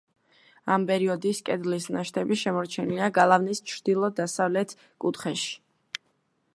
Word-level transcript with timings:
ამ 0.75 0.85
პერიოდის 0.91 1.41
კედლის 1.49 1.85
ნაშთები 1.97 2.39
შემორჩენილია 2.45 3.11
გალავნის 3.19 3.63
ჩრდილო-დასავლეთ 3.73 4.75
კუთხეში. 5.05 5.55